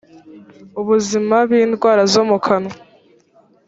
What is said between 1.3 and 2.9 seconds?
bindwara zo mukanwa